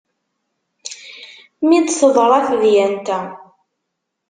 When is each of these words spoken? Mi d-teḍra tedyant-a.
Mi 1.67 1.79
d-teḍra 1.81 2.39
tedyant-a. 2.47 3.19